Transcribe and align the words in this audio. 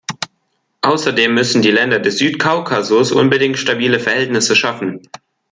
Außerdem 0.81 1.31
müssen 1.35 1.61
die 1.61 1.69
Länder 1.69 1.99
des 1.99 2.17
Südkaukasus 2.17 3.11
unbedingt 3.11 3.59
stabile 3.59 3.99
Verhältnisse 3.99 4.55
schaffen. 4.55 5.03